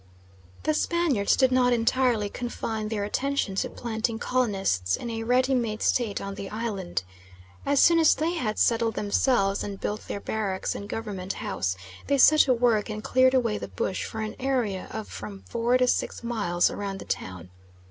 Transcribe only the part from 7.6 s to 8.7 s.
As soon as they had